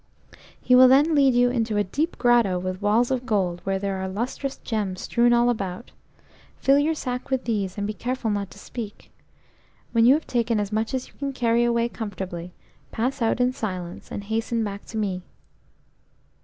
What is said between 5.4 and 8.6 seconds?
around. Fill your sack with these, and be careful not to